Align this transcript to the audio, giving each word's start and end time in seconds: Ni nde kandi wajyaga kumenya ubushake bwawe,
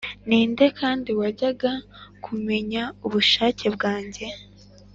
Ni 0.27 0.39
nde 0.51 0.65
kandi 0.79 1.09
wajyaga 1.19 1.71
kumenya 2.25 2.83
ubushake 3.05 3.65
bwawe, 3.75 4.25